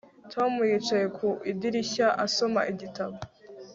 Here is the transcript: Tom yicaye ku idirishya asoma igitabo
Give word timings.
Tom 0.33 0.51
yicaye 0.69 1.05
ku 1.17 1.27
idirishya 1.51 2.07
asoma 2.25 2.61
igitabo 2.71 3.15